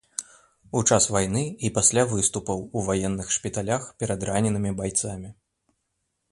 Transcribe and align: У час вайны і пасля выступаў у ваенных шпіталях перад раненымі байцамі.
У 0.79 0.81
час 0.93 1.03
вайны 1.15 1.43
і 1.67 1.71
пасля 1.75 2.05
выступаў 2.15 2.65
у 2.65 2.79
ваенных 2.89 3.27
шпіталях 3.37 3.87
перад 4.03 4.19
раненымі 4.33 4.77
байцамі. 4.81 5.29